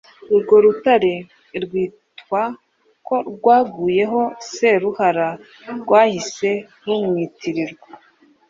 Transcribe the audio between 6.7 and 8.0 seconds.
rumwitirirwa